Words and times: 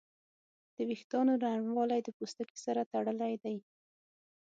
د 0.75 0.77
وېښتیانو 0.89 1.33
نرموالی 1.43 1.99
د 2.03 2.09
پوستکي 2.17 2.57
سره 2.65 2.81
تړلی 2.93 3.33
دی. 3.43 3.57